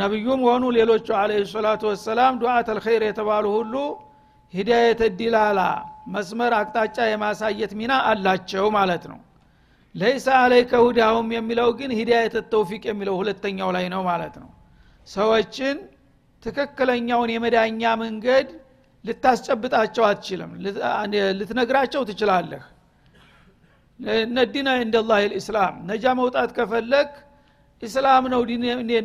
ነቢዩም 0.02 0.42
ሆኑ 0.48 0.64
ሌሎቹ 0.78 1.08
አለ 1.22 1.32
ሰላቱ 1.54 1.82
ወሰላም 1.92 2.34
ዱዓት 2.42 2.68
አልኸይር 2.74 3.04
የተባሉ 3.08 3.46
ሁሉ 3.58 3.74
ሂዳየተ 4.54 5.02
ዲላላ 5.20 5.60
መስመር 6.08 6.54
አቅጣጫ 6.58 6.98
የማሳየት 7.10 7.72
ሚና 7.80 7.94
አላቸው 8.10 8.66
ማለት 8.78 9.04
ነው። 9.12 9.20
ለይሳ 9.96 10.28
አለይከ 10.42 10.72
ሁዳሁም 10.86 11.28
የሚለው 11.36 11.70
ግን 11.80 11.92
ሂዳየተ 12.00 12.36
ተውፊቅ 12.52 12.84
የሚለው 12.90 13.16
ሁለተኛው 13.22 13.70
ላይ 13.76 13.86
ነው 13.94 14.02
ማለት 14.10 14.36
ነው። 14.44 14.50
ሰዎችን 15.08 15.78
ትክክለኛውን 16.44 17.30
የመዳኛ 17.34 17.82
መንገድ 18.04 18.48
ልታስጨብጣቸው 19.06 20.04
አትችልም። 20.10 20.52
ልትነግራቸው 21.40 22.02
ትችላለህ። 22.10 22.64
ነዲና 24.36 24.70
እንደላህ 24.84 25.20
ልእስላም 25.32 25.76
ነጃ 25.90 26.06
መውጣት 26.20 26.50
ከፈለግ 26.58 27.10
ኢስላም 27.82 28.24
ነው 28.34 28.42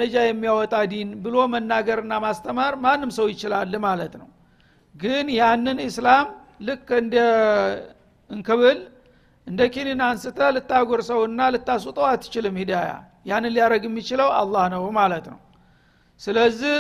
ነጃ 0.03 0.17
የሚያወጣ 0.27 0.75
ዲን 0.91 1.11
ብሎ 1.25 1.37
መናገርና 1.53 2.15
ማስተማር 2.25 2.75
ማንም 2.85 3.11
ሰው 3.19 3.27
ይችላል 3.33 3.73
ማለት 3.85 4.15
ነው። 4.21 4.29
ግን 4.95 5.27
ያንን 5.39 5.79
ኢስላም 5.87 6.27
ልክ 6.61 6.89
እንደ 6.99 7.17
እንክብል 8.31 8.79
እንደ 9.47 9.63
ኪኒን 9.75 10.01
አንስተ 10.07 10.39
ልታጎርሰውና 10.55 11.41
ልታስውጠው 11.55 12.07
አትችልም 12.11 12.55
ሂዳያ። 12.61 12.91
ያንን 13.27 13.53
ሊያደረግ 13.57 13.83
የሚችለው 13.89 14.29
አላህ 14.41 14.65
ነው 14.75 14.85
ማለት 14.99 15.27
ነው። 15.33 15.39
ስለዚህ 16.21 16.75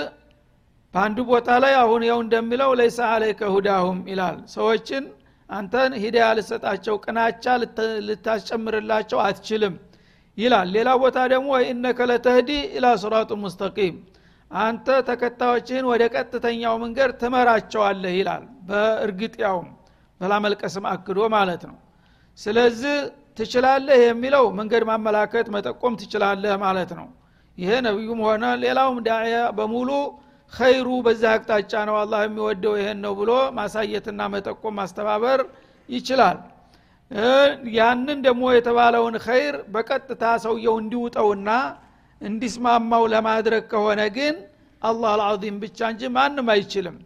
በአንዱ 0.94 1.18
ቦታ 1.30 1.48
ላይ 1.64 1.74
አሁን 1.80 2.02
ያው 2.08 2.18
እንደሚለው 2.24 2.70
ለይሳ 2.80 2.98
አለይከ 3.14 3.40
ሁዳሁም 3.54 3.98
ይላል። 4.10 4.36
ሰዎችን 4.54 5.04
አንተን 5.50 5.92
ሂዳያ 6.02 6.28
ልሰጣቸው 6.38 6.94
ቅናቻ 7.04 7.44
ልታስጨምርላቸው 8.08 9.18
አትችልም 9.26 9.74
ይላል። 10.38 10.68
ሌላ 10.76 10.88
ቦታ 11.02 11.18
ደግሞ 11.32 11.50
ኢነከ 11.66 11.98
ለተህዲ 12.10 12.50
ኢላ 12.76 12.86
ስራጡ 13.02 13.30
ሙስተቂም 13.44 13.96
አንተ 14.50 14.86
ተከታዮችህን 15.08 15.86
ወደ 15.90 16.02
ቀጥተኛው 16.14 16.74
መንገድ 16.82 17.10
ትመራቸዋለህ 17.20 18.12
ይላል። 18.18 18.44
በእርግጥ 18.68 19.34
ያውም 19.44 19.68
በላመልቀስም 20.20 20.84
አክዶ 20.92 21.18
ማለት 21.34 21.62
ነው። 21.70 21.76
ስለዚህ 22.38 22.96
ትችላለህ 23.38 23.98
የሚለው 24.04 24.44
መንገድ 24.58 24.82
ማመላከት 24.90 25.46
መጠቆም 25.54 25.94
ትችላለህ 26.00 26.54
ማለት 26.64 26.90
ነው። 26.98 27.08
ይሄ 27.58 27.70
ነቢዩም 27.86 28.20
ሆነ 28.26 28.44
ሌላውም 28.62 28.98
ዳያ 29.06 29.36
በሙሉ 29.58 29.90
ኸይሩ 30.52 30.88
በዛ 31.06 31.22
አቅጣጫ 31.34 31.72
ነው 31.88 31.96
አላህ 32.00 32.20
የሚወደው 32.24 32.74
ይሄን 32.80 32.98
ነው 33.04 33.12
ብሎ 33.20 33.30
ማሳየትና 33.58 34.20
መጠቆም 34.34 34.74
ማስተባበር 34.80 35.40
ይችላል። 35.88 36.38
ያንን 37.76 38.18
ደግሞ 38.26 38.44
የተባለውን 38.54 39.16
ኸይር 39.26 39.56
በቀጥታ 39.74 40.24
ሰውየው 40.44 40.76
እንዲውጠውና 40.82 41.50
እንዲስማማው 42.20 43.04
ለማድረግ 43.12 43.64
ከሆነ 43.72 44.02
ግን 44.16 44.36
አላህ 44.82 45.10
አልዓዚም 45.14 45.56
ብቻ 45.62 45.78
እንጂ 45.92 46.02
ማንም 46.16 46.48
አይችልም። 46.54 46.96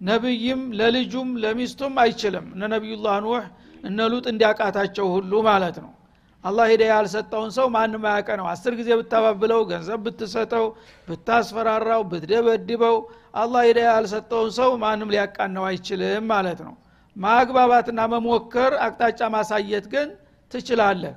ነቢይም 0.00 0.60
ለልጁም 0.78 1.30
ለሚስቱም 1.42 1.94
አይችልም። 2.02 2.46
እነ 2.54 2.62
ነቢዩላህ 2.74 3.16
ኑህ 3.24 3.44
እነ 3.84 3.98
ሉጥ 4.12 4.26
እንዲያቃታቸው 4.32 5.06
ሁሉ 5.14 5.32
ማለት 5.48 5.76
ነው። 5.84 5.92
አላህ 6.44 6.66
ሂዳያ 6.72 6.90
ያልሰጠውን 6.94 7.50
ሰው 7.56 7.66
ማንም 7.74 8.02
አያቀ 8.08 8.28
ነው 8.40 8.46
አስር 8.50 8.72
ጊዜ 8.80 8.90
ብታባብለው 9.00 9.60
ገንዘብ 9.70 9.98
ብትሰጠው 10.06 10.66
ብታስፈራራው 11.08 12.02
ብትደበድበው 12.10 12.96
አላህ 13.34 13.62
ሂዳያ 13.68 13.88
ያልሰጠውን 13.92 14.50
ሰው 14.58 14.70
ማንም 14.84 15.10
ሊያቃነው 15.14 15.64
አይችልም 15.70 16.26
ማለት 16.32 16.60
ነው። 16.66 16.74
ማግባባትና 17.16 18.00
መሞከር 18.14 18.72
አቅጣጫ 18.86 19.20
ማሳየት 19.34 19.86
ግን 19.94 20.08
ትችላለህ። 20.52 21.14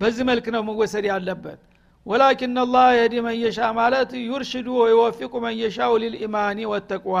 በዚህ 0.00 0.24
መልክ 0.30 0.46
ነው 0.54 0.62
መወሰድ 0.68 1.04
ያለበት 1.10 1.60
ወላኪን 2.08 2.54
አላህ 2.62 2.86
የህዲ 2.96 3.14
መየሻ 3.26 3.58
ማለት 3.78 4.10
ዩርሽዱ 4.22 4.68
ወይወፊቁ 4.82 5.32
መየሻው 5.44 5.92
ሊልኢማኒ 6.02 6.58
ወተቅዋ። 6.70 7.16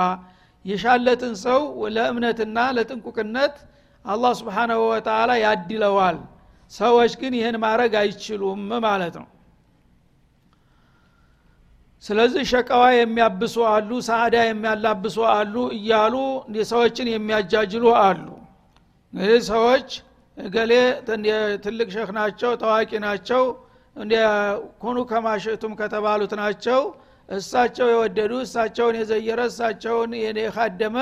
የሻለትን 0.64 1.34
ሰው 1.42 1.60
ለእምነትና 1.94 2.58
ለጥንቁቅነት 2.76 3.56
አላህ 4.04 4.32
ስብሓናሁ 4.40 4.80
ወተላ 4.90 5.30
ያድለዋል። 5.42 6.18
ሰዎች 6.72 7.12
ግን 7.20 7.32
ይህን 7.38 7.56
ማድረግ 7.64 7.92
አይችሉም 8.00 8.62
ማለት 8.86 9.14
ነው። 9.20 9.28
ስለዚህ 12.02 12.42
ሸቀዋ 12.50 12.82
የሚያብሱ 12.94 13.56
አሉ 13.70 13.90
ሳዕዳ 14.08 14.36
የሚያላብሱ 14.46 15.16
አሉ 15.32 15.54
እያሉ 15.78 16.14
ሰዎችን 16.68 17.08
የሚያጃጅሉ 17.12 17.84
አሉ። 18.02 18.26
እንግዲህ 19.12 19.40
ሰዎች 19.50 19.88
እገሌ 20.36 20.72
ትልቅ 21.64 21.88
ሸክ 21.94 22.10
ናቸው 22.18 22.50
ታዋቂ 22.62 22.90
ናቸው 23.06 23.42
ኩኑ 24.80 24.98
ከማሽቱም 25.10 25.72
ከተባሉት 25.80 26.32
ናቸው። 26.40 26.80
እሳቸው 27.28 27.86
የወደዱ 27.92 28.32
እሳቸውን 28.44 28.96
የዘየረ 28.98 29.40
እሳቸውን 29.50 30.12
የካደመ 30.38 30.96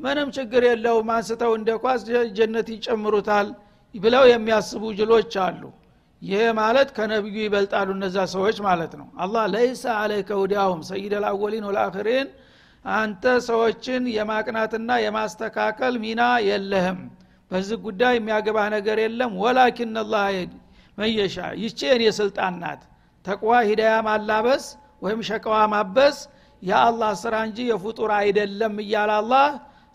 ምንም 0.00 0.28
ችግር 0.36 0.62
የለውም 0.68 1.08
አንስተው 1.14 1.52
እንደ 1.58 1.70
ኳስ 1.82 2.00
ጀነት 2.36 2.68
ይጨምሩታል 2.74 3.48
ብለው 3.94 4.24
የሚያስቡ 4.30 4.82
ጅሎች 4.98 5.32
አሉ። 5.44 5.62
ይህ 6.22 6.46
ማለት 6.58 6.88
ከነቢዩ 6.96 7.36
ይበልጣሉ 7.44 7.88
እነዛ 7.96 8.16
ሰዎች 8.32 8.56
ማለት 8.66 8.92
ነው። 9.00 9.06
አላህ 9.24 9.44
ለይሰ 9.54 9.84
አለይከ 10.00 10.30
ሁዳሁም 10.42 10.80
ሰይድ 10.90 11.12
አልአወሊን 11.18 11.64
ወልአክሪን 11.68 12.28
አንተ 12.84 13.24
ሰዎችን 13.48 14.02
የማቅናትና 14.16 14.90
የማስተካከል 15.04 15.94
ሚና 16.04 16.20
የለህም። 16.48 17.00
በዚህ 17.50 17.78
ጉዳይ 17.86 18.14
የሚያገባህ 18.16 18.66
ነገር 18.76 18.98
የለም። 19.04 19.32
ወላኪን 19.42 19.94
አላህ 20.02 20.26
መየሻ። 21.00 21.36
ይቼ 21.62 21.80
እኔ 21.96 22.04
ስልጣን 22.18 22.54
ናት። 22.62 22.82
ተቅዋ 23.24 23.52
ሂዳያ 23.68 23.94
ማላበስ 24.06 24.64
ወይም 25.02 25.20
ሸቀዋ 25.28 25.56
ማበስ 25.72 26.16
የአላህ 26.62 27.12
ስራ 27.22 27.34
እንጂ 27.46 27.58
የፍጡር 27.70 28.10
አይደለም 28.18 28.74
እያለ 28.82 29.10
አላህ 29.20 29.46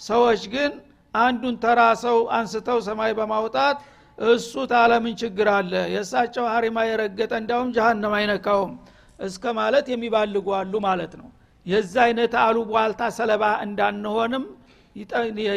ሰዎች 0.02 0.42
ግን 0.54 0.72
አንዱን 1.14 1.56
ተራ 1.64 1.82
ሰው 2.04 2.18
አንስተው 2.38 2.80
ሰማይ 2.88 3.12
በማውጣት 3.18 3.78
እሱ 4.18 4.54
ታለምን 4.72 5.16
ችግር 5.22 5.48
አለ? 5.54 5.74
የእሳቸው 5.94 6.46
ሀሪማ 6.54 6.78
የረገጠ 6.88 7.32
እንዲያውም 7.42 7.70
ጀሃነም 7.76 8.14
አይነካውም። 8.20 8.74
እስከ 9.20 9.44
ማለት 9.60 9.86
የሚባልጉ 9.92 10.48
አሉ 10.60 10.74
ማለት 10.88 11.14
ነው። 11.20 11.28
የዛ 11.66 11.94
አይነት 12.06 12.34
አሉ 12.42 12.58
ቧልታ 12.70 13.02
ሰለባ 13.18 13.44
እንዳንሆንም 13.66 14.44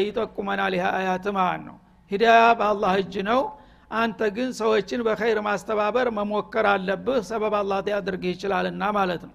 ይጠቁመናል 0.00 0.74
ይህ 0.76 0.84
አያት 0.92 1.26
ነው። 1.66 1.76
ሂዳያ 2.10 2.42
በአላህ 2.60 2.92
እጅ 3.00 3.14
ነው 3.28 3.40
አንተ 3.90 4.20
ግን 4.36 4.48
ሰዎችን 4.58 5.00
በኸይር 5.06 5.38
ማስተባበር 5.46 6.08
መሞከር 6.16 6.66
አለብህ 6.72 7.20
ሰበብ 7.28 7.54
አላህ 7.60 7.78
ያደርግህ 7.92 8.32
ይችላልና 8.34 8.82
ማለት 8.96 9.22
ነው። 9.28 9.34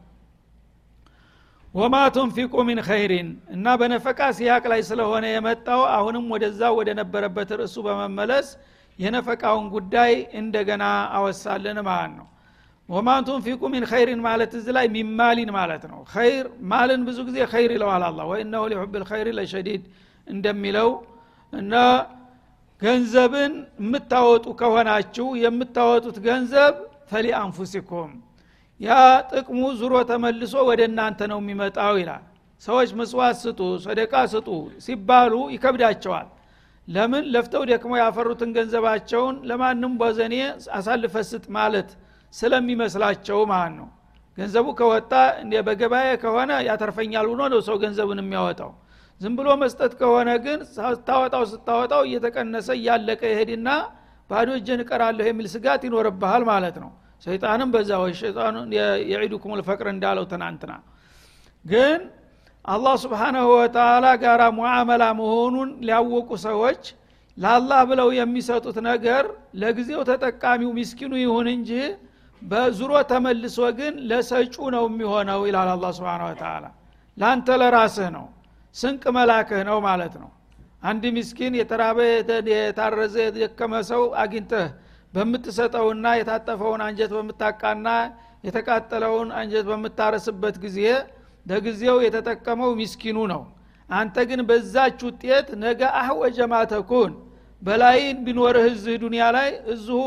وما 1.74 1.96
تنفقوا 2.16 2.54
من 2.68 2.80
خير 2.88 3.30
እና 3.54 3.68
በነፈቃ 3.80 4.20
ሲያቅ 4.38 4.64
ላይ 4.72 4.82
ስለሆነ 4.90 5.26
የመጣው 5.32 5.82
አሁንም 5.96 6.26
ወደዛ 6.34 6.62
ወደ 6.80 6.90
ነበረበት 7.00 7.52
ርዕሱ 7.60 7.76
በመመለስ 7.88 8.48
የነፈቃውን 9.00 9.66
ጉዳይ 9.76 10.12
እንደገና 10.42 10.84
አወሳልን 11.18 11.80
ማለት 11.88 12.14
ነው። 12.20 12.28
وما 12.90 13.22
تنفقوا 13.28 13.62
من 13.74 13.84
خير 13.92 14.22
ማለት 14.26 14.52
እዚ 14.60 14.68
ላይ 14.78 14.86
ሚማሊን 14.96 15.50
ማለት 15.58 15.84
ነው። 15.92 16.00
ኸይር 16.14 16.46
ማልን 16.72 17.02
ብዙ 17.08 17.18
ጊዜ 17.28 17.38
ኸይር 17.54 17.72
ይለዋል 17.76 18.04
አላህ 18.08 18.22
وإنه 18.32 18.64
لحب 18.72 18.96
الخير 19.02 19.28
لشديد 19.38 19.84
እንደሚለው 20.28 20.90
እና 21.54 21.74
ገንዘብን 22.84 23.54
የምታወጡ 23.82 24.46
ከሆናችሁ 24.60 25.28
የምታወጡት 25.44 26.18
ገንዘብ 26.26 26.74
ፈሊ 27.12 27.28
አንፉሲኩም። 27.40 28.12
ያ 28.82 28.92
ጥቅሙ 29.32 29.62
ዙሮ 29.80 29.94
ተመልሶ 30.10 30.54
ወደ 30.70 30.82
እናንተ 30.90 31.20
ነው 31.32 31.40
የሚመጣው 31.42 31.96
ይላል። 32.02 32.24
ሰዎች 32.62 32.90
መስዋዕት 33.00 33.38
ስጡ 33.44 33.62
ሰደቃ 33.86 34.14
ስጡ 34.34 34.50
ሲባሉ 34.86 35.34
ይከብዳቸዋል። 35.56 36.28
ለምን? 36.88 37.24
ለፍተው 37.34 37.64
ደክመው 37.70 37.98
ያፈሩትን 38.02 38.50
ገንዘባቸውን 38.58 39.36
ለማንም 39.50 39.94
በዘኔ 40.02 40.36
አሳልፈ 40.78 41.16
ስጥ 41.30 41.46
ማለት 41.58 41.90
ስለሚመስላቸው 42.34 43.40
ማለት 43.52 43.76
ነው። 43.80 43.88
ገንዘቡ 44.38 44.68
ከወጣ 44.80 45.12
በገበያ 45.68 46.12
ከሆነ 46.24 46.52
ያተርፈኛል 46.68 47.26
ብሎ 47.32 47.42
ነው 47.54 47.60
ሰው 47.68 47.76
ገንዘቡን 47.84 48.22
የሚያወጣው 48.22 48.72
ዝም 49.22 49.34
ብሎ 49.38 49.50
መስጠት 49.62 49.92
ከሆነ 50.00 50.30
ግን 50.46 50.60
ስታወጣው 50.70 51.44
ስታወጣው 51.52 52.02
እየተቀነሰ 52.08 52.68
እያለቀ 52.80 53.22
ይሄድና 53.32 53.70
ባዶ 54.30 54.50
እጅን 54.60 54.82
እቀራለሁ 54.84 55.26
የሚል 55.30 55.48
ስጋት 55.54 55.82
ይኖርብሃል 55.88 56.44
ማለት 56.50 56.76
ነው። 56.84 56.92
ሰይጣንም 57.24 57.70
በዛ 57.74 57.92
ወይ 58.04 58.14
ሸይጣኑ 58.20 58.56
የዒዱኩም 59.12 59.54
ልፈቅር 59.60 59.88
እንዳለው 59.94 60.26
ትናንትና። 60.32 60.74
ግን 61.66 62.00
አላህ 62.66 62.96
ስብሓናሁ 63.04 63.48
ወተላ 63.54 64.06
ጋራ 64.22 64.42
ሙዓመላ 64.58 65.04
መሆኑን 65.20 65.70
ሊያወቁ 65.88 66.30
ሰዎች 66.46 66.84
ለአላህ 67.38 67.80
ብለው 67.90 68.10
የሚሰጡት 68.18 68.78
ነገር 68.90 69.24
ለጊዜው 69.62 70.02
ተጠቃሚው 70.10 70.72
ሚስኪኑ 70.78 71.14
ይሁን 71.24 71.48
እንጂ 71.56 71.72
በዙሮ 72.42 72.94
ተመልሶ 73.12 73.58
ግን 73.78 73.94
ለሰጩ 74.10 74.56
ነው 74.76 74.86
የሚሆነው 74.90 75.42
ይላል 75.50 75.70
አላ 75.74 75.86
ስብን 75.98 76.24
ወተላ 76.28 76.66
ለአንተ 77.18 77.58
ለራስህ 77.62 78.10
ነው 78.16 78.26
ስንቅ 78.76 79.04
መላክህ 79.16 79.62
ነው 79.70 79.78
ማለት 79.86 80.14
ነው። 80.22 80.30
አንድ 80.84 81.04
ሚስኪን 81.16 81.54
የተራበ 81.60 82.00
የታረዘ 82.54 83.16
የደከመ 83.28 83.74
ሰው 83.92 84.04
አግኝተህ 84.24 84.66
በምትሰጠውና 85.14 86.06
የታጠፈውን 86.20 86.82
አንጀት 86.86 87.12
በምታቃና 87.16 87.88
የተቃጠለውን 88.48 89.30
አንጀት 89.40 89.66
በምታረስበት 89.70 90.56
ጊዜ 90.64 90.80
ለጊዜው 91.46 91.98
የተጠቀመው 92.06 92.72
ሚስኪኑ 92.80 93.18
ነው። 93.34 93.42
አንተ 93.90 94.16
ግን 94.30 94.42
በዛች 94.50 95.00
ውጤት 95.08 95.48
ነገ 95.64 95.82
አህወጀ 96.00 96.40
ማተኩን 96.54 97.14
በላይ 97.62 97.98
ቢኖርህ 98.26 98.66
እዚህ 98.72 98.96
ዱኒያ 99.04 99.26
ላይ 99.38 99.50
እዚሁ 99.74 100.00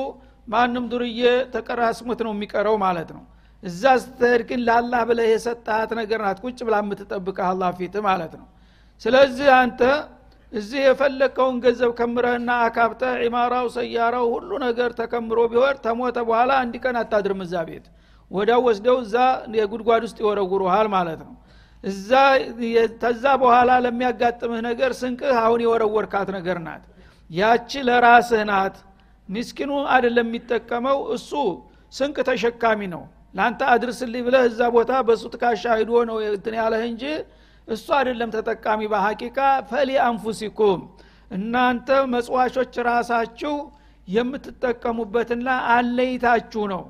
ማንም 0.49 0.85
ዱርዬ 0.91 1.21
ተቀራስሙት 1.55 2.21
ነው 2.27 2.33
የሚቀረው 2.35 2.77
ማለት 2.85 3.09
ነው። 3.17 3.23
እዛ 3.63 3.83
ስትሄድ 4.03 4.43
ግን 4.49 4.61
ለአላህ 4.67 5.01
ብለህ 5.09 5.29
የሰጠሃት 5.31 5.91
ነገር 6.01 6.21
ናት። 6.27 6.39
ቁጭ 6.45 6.59
ብላ 6.67 6.77
የምትጠብቀህ 6.83 7.47
አላ 7.51 7.71
ፊት 7.79 7.95
ማለት 8.09 8.35
ነው 8.41 8.47
ስለዚህ 9.03 9.49
አንተ 9.59 9.81
እዚህ 10.53 10.81
የፈለግከውን 10.85 11.57
ገንዘብ 11.65 11.91
ከምረህና 11.99 12.51
አካብተህ 12.67 13.15
ዒማራው 13.25 13.67
ሰያራው 13.75 14.27
ሁሉ 14.35 14.51
ነገር 14.65 14.91
ተከምሮ 15.01 15.39
ቢወር 15.53 15.77
ተሞተ 15.85 16.19
በኋላ 16.29 16.51
አንድ 16.63 16.75
ቀን 16.85 16.97
አታድርም 17.01 17.41
እዛ 17.47 17.55
ቤት። 17.69 17.87
ወዳው 18.31 18.61
ወስደው 18.67 18.97
እዛ 19.03 19.17
የጉድጓድ 19.57 20.03
ውስጥ 20.07 20.19
ይወረውሩሃል 20.23 20.89
ማለት 20.95 21.21
ነው። 21.25 21.35
እዛ 21.85 22.11
ተዛ 23.03 23.25
በኋላ 23.43 23.71
ለሚያጋጥምህ 23.85 24.61
ነገር 24.69 24.93
ስንቅህ 25.01 25.37
አሁን 25.43 25.61
የወረወርካት 25.65 26.29
ነገር 26.37 26.59
ናት። 26.67 26.85
ያቺ 27.31 27.83
ለራስህ 27.89 28.43
ናት። 28.51 28.77
ሚስኪኑ 29.29 29.71
አይደለም 29.95 30.27
የሚጠቀመው። 30.29 30.99
እሱ 31.17 31.31
ስንቅ 31.93 32.17
ተሸካሚ 32.29 32.81
ነው። 32.95 33.03
ለአንተ 33.35 33.61
አድርስልኝ 33.73 34.23
ብለህ 34.27 34.45
እዛ 34.51 34.61
ቦታ 34.75 34.93
በእሱ 35.07 35.25
ትካሻ 35.33 35.65
ሂዶ 35.81 35.93
ነው 36.11 36.17
እንትን 36.31 36.55
ያለህ 36.61 36.83
እንጂ 36.91 37.03
እሱ 37.69 37.87
አይደለም 37.97 38.31
ተጠቃሚ 38.35 38.81
በሐቂቃ 38.93 39.39
ፈሊ 39.71 39.91
አንፉሲኩም። 40.05 40.81
እናንተ 41.31 41.89
መጽዋቾች 42.13 42.75
ራሳችሁ 42.89 43.55
የምትጠቀሙበትና 44.09 45.47
አለይታችሁ 45.73 46.65
ነው። 46.73 46.83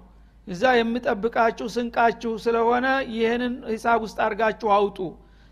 እዛ 0.47 0.63
የምጠብቃችሁ 0.79 1.67
ስንቃችሁ 1.75 2.33
ስለሆነ 2.43 2.87
ይህንን 3.15 3.55
ሂሳብ 3.71 4.01
ውስጥ 4.05 4.19
አድርጋችሁ 4.25 4.69
አውጡ። 4.77 4.99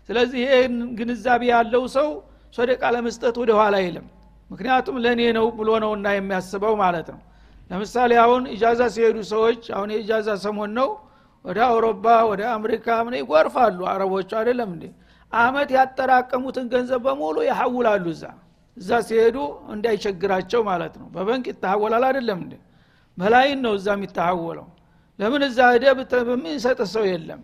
ስለዚህ 0.09 0.39
ይህን 0.45 0.75
ግንዛቤ 0.97 1.43
ያለው 1.51 1.83
ሰው 1.95 2.09
ሶደቃ 2.55 2.83
ለመስጠት 2.95 3.35
ወደ 3.41 3.51
ኋላ 3.59 3.75
አይልም። 3.81 4.05
ምክንያቱም 4.49 4.97
ለእኔ 5.03 5.21
ነው 5.37 5.47
ብሎ 5.57 5.69
ነውና 5.83 6.07
የሚያስበው 6.15 6.75
ማለት 6.83 7.07
ነው። 7.13 7.19
ለምሳሌ 7.69 8.11
አሁን 8.23 8.43
ኢጃዛ 8.55 8.81
ሲሄዱ 8.95 9.17
ሰዎች 9.31 9.61
አሁን 9.75 9.89
የኢጃዛ 9.93 10.29
ሰሞን 10.43 10.71
ነው 10.79 10.89
ወደ 11.45 11.59
አውሮፓ 11.67 12.03
ወደ 12.31 12.41
አሜሪካ 12.53 12.87
ምን 13.05 13.15
ይጎርፋሉ። 13.19 13.79
አረቦቹ 13.91 14.29
አይደለም 14.39 14.69
እንዴ 14.75 14.85
አመት 15.35 15.69
ያጠራቀሙትን 15.77 16.65
ገንዘብ 16.73 17.01
በሙሉ 17.05 17.37
ያሐውላሉ 17.49 18.05
እዛ። 18.13 18.23
እዛ 18.77 18.89
ሲሄዱ 19.07 19.37
እንዳይቸግራቸው 19.73 20.61
ማለት 20.69 20.93
ነው። 21.01 21.07
በበንክ 21.13 21.45
ይተሐወላል 21.51 22.03
አይደለም 22.09 22.39
እንዴ? 22.45 22.53
መላይን 23.17 23.59
ነው 23.65 23.73
እዛ 23.77 23.87
የሚተሐወለው። 23.97 24.67
ለምን 25.19 25.41
እዛ 25.47 25.59
ሄደ 25.73 25.85
በሚሰጥ 26.29 26.79
ሰው 26.93 27.03
የለም። 27.11 27.41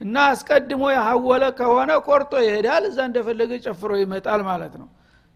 እና 0.00 0.16
አስቀድሞ 0.32 0.82
ያሐወለ 0.96 1.44
ከሆነ 1.58 1.90
ቆርጦ 2.06 2.32
ይሄዳል 2.44 2.84
እዛ 2.90 2.98
እንደፈለገ 3.08 3.52
ጨፍሮ 3.64 3.92
ይመጣል 4.02 4.42
ማለት 4.50 4.74
ነው። 4.80 4.88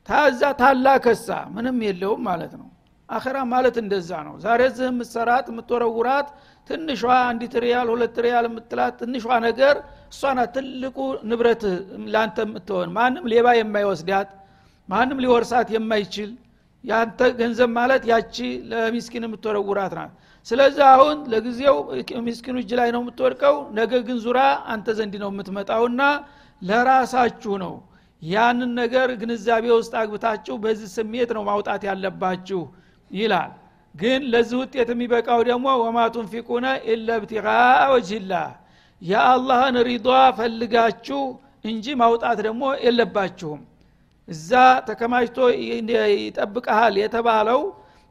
ታዛ 0.09 0.43
ታላከሳ 0.61 1.27
ምንም 1.55 1.77
የለውም 1.87 2.23
ማለት 2.29 2.53
ነው 2.61 2.69
አኸራ 3.09 3.39
ማለት 3.51 3.77
እንደዛ 3.83 4.11
ነው። 4.27 4.35
ዛሬ 4.45 4.61
ዝህ 4.77 4.87
የምትሰራት 4.89 5.47
የምትወረውራት 5.51 6.29
ትንሿ 6.71 7.01
አንዲት 7.23 7.55
ሪያል 7.65 7.89
ሁለት 7.93 8.17
ሪያል 8.25 8.45
የምትላት 8.49 8.95
ትንሿ 9.01 9.25
ነገር 9.47 9.77
እሷና 10.13 10.41
ትልቁ 10.55 10.99
ንብረት 11.31 11.63
ለአንተ 12.13 12.39
የምትሆን። 12.47 12.91
ማንም 12.97 13.25
ሌባ 13.33 13.47
የማይወስዳት 13.59 14.31
ማንም 14.89 15.21
ሊወርሳት 15.25 15.69
የማይችል 15.75 16.31
ያንተ 16.85 17.21
ገንዘብ 17.39 17.71
ማለት 17.77 18.03
ያቺ 18.11 18.37
ለሚስኪን 18.71 19.27
የምትወረውራት 19.27 19.93
ናት። 19.99 20.13
ስለዚህ 20.47 20.85
አሁን 20.93 21.17
ለጊዜው 21.33 21.77
ሚስኪኑ 22.27 22.57
እጅ 22.63 22.71
ላይ 22.81 22.89
ነው 22.95 23.01
የምትወድቀው። 23.03 23.57
ነገ 23.79 23.93
ግን 24.07 24.17
ዙራ 24.25 24.39
አንተ 24.73 24.95
ዘንድ 24.99 25.15
ነው 25.23 25.31
የምትመጣውና 25.33 26.01
ለራሳችሁ 26.63 27.55
ነው። 27.63 27.75
ያንን 28.23 28.71
ነገር 28.79 29.09
ግንዛቤ 29.21 29.65
ውስጥ 29.73 29.93
አግብታችሁ 30.01 30.55
በዚህ 30.65 30.89
ስሜት 30.97 31.31
ነው 31.37 31.43
ማውጣት 31.49 31.83
ያለባችሁ 31.89 32.61
ይላል። 33.13 33.51
ግን 33.95 34.21
ለዚህ 34.33 34.57
ውጤት 34.63 34.89
የሚበቃው 34.93 35.41
ደግሞ 35.49 35.67
ወማ 35.83 35.99
ቱንፊቁነ 36.15 36.67
ኢለ 36.89 37.09
ብቲቃ 37.23 37.47
ወጅላህ 37.93 38.49
የአላህን 39.03 39.77
ሪዷ 39.89 40.09
ፈልጋችሁ 40.39 41.21
እንጂ 41.65 41.87
ማውጣት 42.01 42.39
ደግሞ 42.47 42.63
የለባችሁም። 42.85 43.61
እዛ 44.29 44.51
ተከማችቶ 44.89 45.39
ይጠብቀሃል 46.17 46.95
የተባለው 47.03 47.61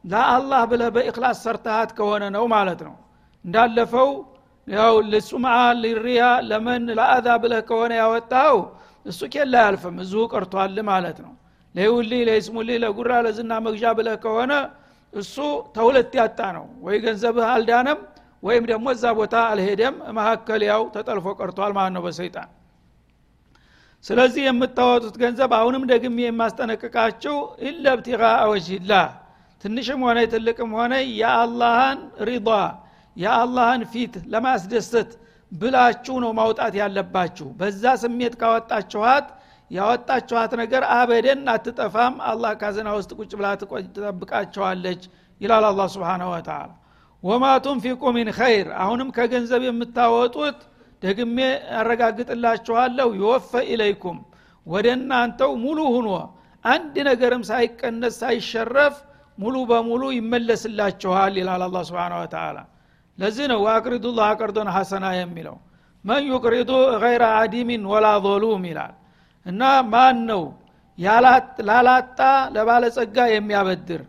ለአላህ 0.03 0.61
ብለህ 0.71 0.89
በእክላስ 0.95 1.39
ሰርተሃት 1.45 1.91
ከሆነ 1.97 2.23
ነው 2.35 2.45
ማለት 2.53 2.81
ነው። 2.87 2.95
እንዳለፈው 3.45 4.09
ያው 4.67 4.93
ልሱምዓ 5.11 5.53
ሊሪያ 5.83 6.21
ለመን 6.49 6.83
ለአዛ 6.97 7.27
ብለህ 7.43 7.61
ከሆነ 7.69 7.91
ያወጣው 8.01 8.55
እሱ 9.05 9.19
ኬላ 9.33 9.53
አያልፍም 9.61 9.95
እዚሁ 10.03 10.23
ቀርቷል 10.33 10.77
ማለት 10.89 11.17
ነው። 11.25 11.33
ለይውልኝ 11.75 12.21
ለይስሙልኝ 12.29 12.77
ለጉራ 12.83 13.11
ለዝና 13.25 13.51
መግዣ 13.65 13.83
ብለህ 13.97 14.17
ከሆነ 14.23 14.51
እሱ 15.13 15.35
ተሁለት 15.75 16.13
ያጣ 16.19 16.39
ነው። 16.57 16.65
ወይ 16.85 16.97
ገንዘብህ 17.03 17.45
አልዳነም 17.53 17.99
ወይም 18.43 18.63
ደግሞ 18.69 18.85
እዛ 18.95 19.05
ቦታ 19.17 19.35
አልሄደም 19.49 19.95
መካከል 20.17 20.61
ያው 20.69 20.83
ተጠልፎ 20.95 21.25
ቀርቷል 21.39 21.71
ማለት 21.77 21.93
ነው 21.95 22.03
በሰይጣን። 22.05 22.49
ስለዚህ 24.05 24.43
የምታወጡት 24.45 25.15
ገንዘብ 25.23 25.51
አሁንም 25.57 25.83
ደግሜ 25.91 26.17
የማስጠነቅቃችሁ 26.23 27.35
ኢለ 27.67 27.85
ብቲቃ 27.99 28.21
ወጅላህ 28.51 29.07
ትንሽም 29.63 29.99
ሆነ 30.05 30.19
ትልቅም 30.31 30.71
ሆነ 30.77 30.93
የአላህን 31.19 31.99
ሪዷ 32.29 32.47
የአላህን 33.15 33.81
ፊት 33.91 34.13
ለማስደሰት 34.33 35.11
ብላችሁ 35.51 36.15
ነው 36.23 36.31
ማውጣት 36.39 36.73
ያለባችሁ። 36.81 37.47
በዛ 37.59 37.83
ስሜት 38.03 38.33
ካወጣችኋት 38.41 39.27
ያወጣችኋት 39.71 40.51
ነገር 40.61 40.83
አበደን 40.93 41.43
አትጠፋም። 41.53 42.15
አላህ 42.29 42.51
ካዝና 42.61 42.89
ውስጥ 42.97 43.11
ቁጭ 43.19 43.31
ብላ 43.39 43.47
ትጠብቃቸዋለች 43.59 45.03
ይላል 45.41 45.65
አላህ 45.69 45.81
سبحانه 45.93 46.23
وتعالى 46.31 46.69
وما 47.23 47.45
تنفقوا 47.65 48.01
من 48.15 48.29
خير 48.37 48.67
አሁንም 48.81 49.09
ከገንዘብ 49.17 49.63
የምታወጡት 49.67 50.59
ደግሜ 51.01 51.37
ያረጋግጥላችኋለሁ 51.75 53.09
يوف 53.19 53.51
إليكم 53.69 54.17
ወደ 54.65 54.87
እናንተው 54.97 55.51
ሙሉ 55.63 55.79
ሁኖ 55.95 56.09
አንድ 56.65 56.95
ነገርም 57.07 57.43
ሳይቀነስ 57.49 58.15
ሳይሸረፍ 58.21 58.95
ሙሉ 59.37 59.55
በሙሉ 59.69 60.03
ይመለስላችኋል 60.17 61.33
ይላል 61.41 61.61
አላህ 61.67 61.77
سبحانه 61.87 62.13
وتعالى 62.19 62.57
ለዚህ 63.17 63.45
ነው 63.51 63.59
وأقرضوا 63.65 64.05
الله 64.17 64.29
قرضا 64.39 64.69
حسنا 64.75 65.05
የሚለው። 65.17 65.55
من 66.05 66.23
يقرض 66.29 66.69
غير 67.01 67.23
عديم 67.39 67.83
ولا 67.91 68.07
ظلوم 68.25 68.63
ይላል 68.69 68.93
እና 69.45 69.61
ማን 69.93 70.17
ነው 70.29 70.43
ላላጣ 71.67 72.19
ለባለጸጋ 72.55 73.17
የሚያበድር? 73.31 74.01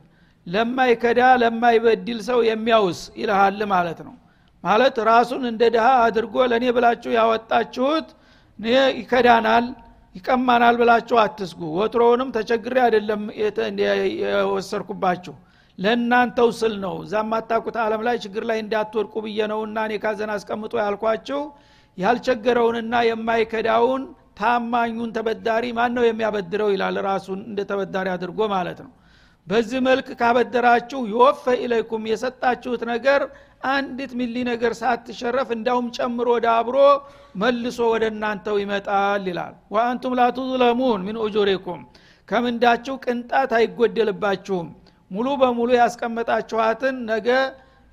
ለማይከዳ 0.47 1.21
ለማይበድል 1.42 2.18
ሰው 2.29 2.38
የሚያውስ 2.49 3.01
ይልሃል 3.21 3.61
ማለት 3.73 4.01
ነው። 4.07 4.14
ማለት 4.64 4.97
ራሱን 5.11 5.42
እንደ 5.51 5.62
ድሃ 5.75 5.87
አድርጎ 6.05 6.35
ለእኔ 6.51 6.64
ብላችሁ 6.77 7.11
ያወጣችሁት 7.18 8.09
ይከዳናል 8.99 9.64
ይቀማናል 10.14 10.75
ብላችሁ 10.81 11.16
አትስጉ። 11.23 11.61
ወትሮውንም 11.79 12.31
ተቸግሬ 12.37 12.77
አይደለም 12.87 13.23
የወሰርኩባችሁ 14.23 15.35
ለእናንተው 15.79 16.49
ስል 16.59 16.75
ነው። 16.85 16.95
እዛ 17.05 17.23
ማታቁት 17.31 17.77
አለም 17.85 18.03
ላይ 18.09 18.16
ችግር 18.25 18.42
ላይ 18.51 18.59
እንዳትወድቁ 18.64 19.14
ብዬ 19.25 19.38
ነውና 19.53 19.79
እኔ 19.88 19.95
ካዘን 20.03 20.33
አስቀምጦ 20.35 20.75
ያልኳችሁ 20.83 21.40
ያልቸገረውንና 21.99 22.95
የማይከዳውን 23.09 24.03
ታማኙን 24.37 25.11
ተበዳሪ 25.16 25.64
ማን 25.79 25.92
ነው 25.97 26.05
የሚያበድረው 26.07 26.68
ይላል 26.75 26.97
ራሱን 27.07 27.40
እንደ 27.49 27.61
ተበዳሪ 27.71 28.09
አድርጎ 28.14 28.40
ማለት 28.55 28.79
ነው። 28.85 28.92
በዚህ 29.47 29.81
መልክ 29.87 30.09
ካበደራችሁ 30.21 31.01
ይወፈ 31.11 31.45
ኢለይኩም 31.62 32.03
የሰጣችሁት 32.11 32.83
ነገር 32.90 33.21
አንዲት 33.71 34.12
ሚሊ 34.18 34.37
ነገር 34.51 34.73
ሳትሸረፍ 34.81 35.49
እንዳውም 35.57 35.87
ጨምሮ 35.97 36.29
ዳብሮ 36.45 36.77
መልሶ 37.35 37.81
ወደ 37.92 38.05
እናንተው 38.12 38.57
ይመጣል 38.62 39.25
ይላል። 39.31 39.55
ወአንቱም 39.75 40.16
ላቱዝለሙን 40.21 41.03
ሚን 41.07 41.18
ኡጁሪኩም 41.25 41.81
ከምንዳችሁ 42.29 42.95
ቅንጣት 43.05 43.53
አይጎደልባችሁም። 43.59 44.68
ሙሉ 45.11 45.29
በሙሉ 45.40 45.71
ያስቀመጣችኋትን 45.79 46.97
ነገ 47.11 47.29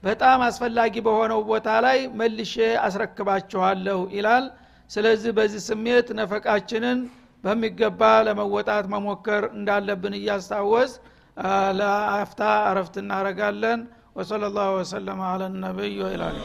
በጣም 0.04 0.40
አስፈላጊ 0.46 0.96
በሆነው 1.08 1.40
ቦታ 1.50 1.70
ላይ 1.86 1.98
መልሼ 2.20 2.54
አስረክባችኋለሁ 2.86 4.00
ይላል 4.14 4.46
ስለዚህ 4.90 5.32
በዚህ 5.38 5.62
ስሜት 5.70 6.08
ነፈቃችንን 6.20 7.00
በሚገባ 7.44 8.02
ለመወጣት 8.28 8.86
መሞከር 8.94 9.44
እንዳለብን 9.58 10.16
እያስታወስ 10.20 10.94
ለአፍታ 11.80 12.42
አረፍት 12.70 12.96
እናረጋለን 13.04 13.82
ወሰለ 14.18 14.46
ላሁ 14.56 14.72
ወሰለማ 14.80 15.22
አለ 15.34 15.44
ነቢይ 15.64 15.96
ወይላል 16.06 16.38